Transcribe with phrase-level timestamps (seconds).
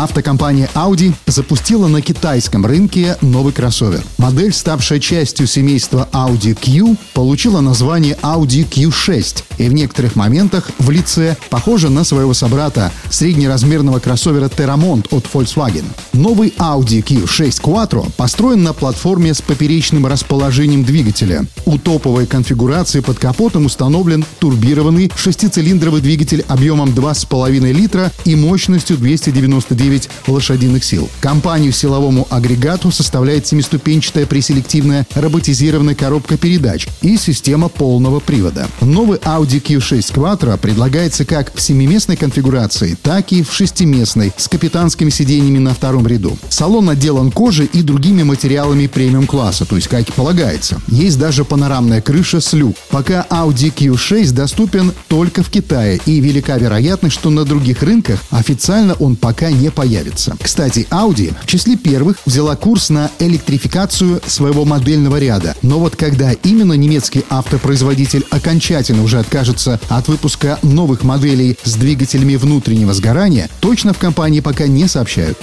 [0.00, 4.02] Автокомпания Audi запустила на китайском рынке новый кроссовер.
[4.16, 10.90] Модель, ставшая частью семейства Audi Q, получила название Audi Q6 и в некоторых моментах в
[10.90, 15.84] лице похожа на своего собрата среднеразмерного кроссовера Terramont от Volkswagen.
[16.12, 21.44] Новый Audi Q6 Quattro построен на платформе с поперечным расположением двигателя.
[21.66, 29.90] У топовой конфигурации под капотом установлен турбированный шестицилиндровый двигатель объемом 2,5 литра и мощностью 299
[29.90, 31.08] 9 лошадиных сил.
[31.20, 38.68] Компанию силовому агрегату составляет семиступенчатая преселективная роботизированная коробка передач и система полного привода.
[38.80, 45.10] Новый Audi Q6 Quattro предлагается как в семиместной конфигурации, так и в шестиместной с капитанскими
[45.10, 46.36] сиденьями на втором ряду.
[46.48, 50.80] Салон отделан кожей и другими материалами премиум-класса, то есть как и полагается.
[50.88, 52.76] Есть даже панорамная крыша с люк.
[52.90, 58.94] Пока Audi Q6 доступен только в Китае, и велика вероятность, что на других рынках официально
[58.94, 60.36] он пока не появится.
[60.42, 65.54] Кстати, Audi в числе первых взяла курс на электрификацию своего модельного ряда.
[65.62, 72.36] Но вот когда именно немецкий автопроизводитель окончательно уже откажется от выпуска новых моделей с двигателями
[72.36, 75.38] внутреннего сгорания, точно в компании пока не сообщают.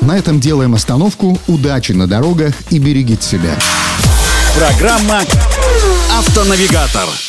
[0.00, 1.38] На этом делаем остановку.
[1.46, 3.54] Удачи на дорогах и берегите себя.
[4.56, 5.20] Программа
[6.18, 7.27] «Автонавигатор».